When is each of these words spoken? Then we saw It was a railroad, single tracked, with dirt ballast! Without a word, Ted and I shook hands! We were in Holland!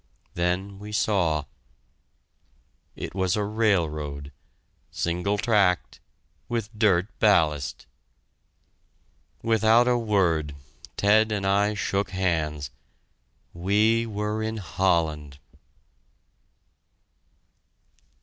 Then 0.33 0.79
we 0.79 0.91
saw 0.91 1.43
It 2.95 3.13
was 3.13 3.35
a 3.35 3.43
railroad, 3.43 4.31
single 4.89 5.37
tracked, 5.37 5.99
with 6.49 6.75
dirt 6.75 7.05
ballast! 7.19 7.85
Without 9.43 9.87
a 9.87 9.99
word, 9.99 10.55
Ted 10.97 11.31
and 11.31 11.45
I 11.45 11.75
shook 11.75 12.09
hands! 12.09 12.71
We 13.53 14.07
were 14.07 14.41
in 14.41 14.57
Holland! 14.57 15.37